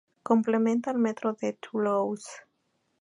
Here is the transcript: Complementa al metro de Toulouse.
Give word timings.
Complementa 0.27 0.89
al 0.89 0.97
metro 0.97 1.33
de 1.39 1.53
Toulouse. 1.53 2.31